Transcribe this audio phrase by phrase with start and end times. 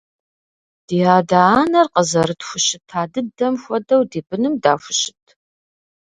[0.87, 5.23] Ди адэ-анэр къызэрытхущыта дыдэм хуэдэу ди быным дахущыт?